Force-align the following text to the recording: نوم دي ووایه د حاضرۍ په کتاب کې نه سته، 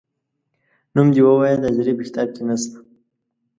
نوم 0.93 1.07
دي 1.13 1.21
ووایه 1.23 1.57
د 1.59 1.65
حاضرۍ 1.69 1.93
په 1.97 2.03
کتاب 2.07 2.27
کې 2.35 2.41
نه 2.47 2.55
سته، 2.61 2.79